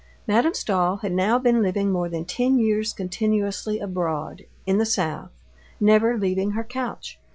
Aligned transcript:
Madame 0.25 0.55
Stahl 0.55 0.95
had 1.03 1.11
now 1.11 1.37
been 1.37 1.61
living 1.61 1.91
more 1.91 2.09
than 2.09 2.25
ten 2.25 2.57
years 2.57 2.91
continuously 2.91 3.77
abroad, 3.77 4.45
in 4.65 4.79
the 4.79 4.83
south, 4.87 5.29
never 5.79 6.17
leaving 6.17 6.53
her 6.53 6.63
couch. 6.63 7.19